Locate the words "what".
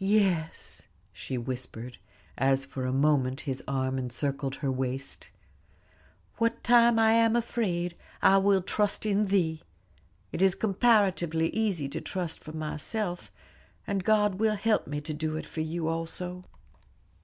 6.38-6.64